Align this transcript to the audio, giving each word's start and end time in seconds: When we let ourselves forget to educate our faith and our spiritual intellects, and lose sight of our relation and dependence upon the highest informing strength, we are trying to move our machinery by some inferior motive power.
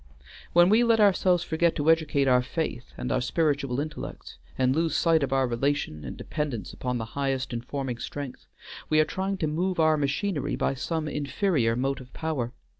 When 0.53 0.69
we 0.69 0.83
let 0.83 0.99
ourselves 0.99 1.43
forget 1.43 1.75
to 1.75 1.91
educate 1.91 2.27
our 2.27 2.41
faith 2.41 2.91
and 2.97 3.11
our 3.11 3.21
spiritual 3.21 3.79
intellects, 3.79 4.39
and 4.57 4.75
lose 4.75 4.95
sight 4.95 5.21
of 5.21 5.31
our 5.31 5.45
relation 5.45 6.03
and 6.03 6.17
dependence 6.17 6.73
upon 6.73 6.97
the 6.97 7.05
highest 7.13 7.53
informing 7.53 7.99
strength, 7.99 8.47
we 8.89 8.99
are 8.99 9.05
trying 9.05 9.37
to 9.37 9.45
move 9.47 9.79
our 9.79 9.97
machinery 9.97 10.55
by 10.55 10.73
some 10.73 11.07
inferior 11.07 11.75
motive 11.75 12.11
power. 12.13 12.51